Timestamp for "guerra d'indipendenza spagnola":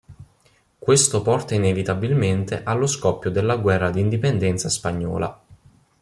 3.57-5.39